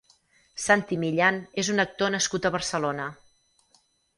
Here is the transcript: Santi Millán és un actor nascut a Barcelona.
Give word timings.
Santi 0.63 0.97
Millán 1.03 1.37
és 1.65 1.69
un 1.75 1.83
actor 1.85 2.13
nascut 2.17 2.51
a 2.51 2.53
Barcelona. 2.59 3.07